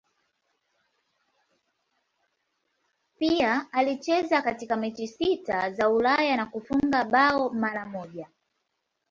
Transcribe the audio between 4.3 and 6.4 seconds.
katika mechi sita za Ulaya